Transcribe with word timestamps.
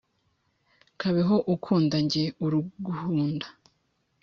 kabeho 0.99 1.35
ukunda 1.53 1.95
njye 2.05 2.23
uruguhunda 2.45 3.47